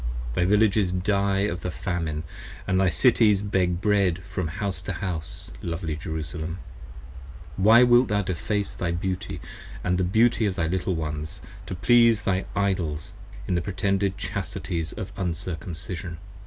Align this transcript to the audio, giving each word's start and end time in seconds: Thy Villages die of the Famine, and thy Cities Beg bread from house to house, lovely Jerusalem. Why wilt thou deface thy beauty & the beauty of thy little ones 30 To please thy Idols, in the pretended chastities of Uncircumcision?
Thy 0.33 0.45
Villages 0.45 0.91
die 0.91 1.41
of 1.41 1.61
the 1.61 1.69
Famine, 1.69 2.23
and 2.65 2.79
thy 2.81 2.89
Cities 2.89 3.43
Beg 3.43 3.81
bread 3.81 4.23
from 4.23 4.47
house 4.47 4.81
to 4.81 4.93
house, 4.93 5.51
lovely 5.61 5.95
Jerusalem. 5.95 6.57
Why 7.55 7.83
wilt 7.83 8.07
thou 8.07 8.23
deface 8.23 8.73
thy 8.73 8.89
beauty 8.93 9.39
& 9.61 9.83
the 9.83 10.03
beauty 10.03 10.47
of 10.47 10.55
thy 10.55 10.65
little 10.65 10.95
ones 10.95 11.39
30 11.67 11.67
To 11.67 11.75
please 11.75 12.21
thy 12.23 12.45
Idols, 12.55 13.11
in 13.47 13.53
the 13.53 13.61
pretended 13.61 14.17
chastities 14.17 14.91
of 14.91 15.13
Uncircumcision? 15.17 16.17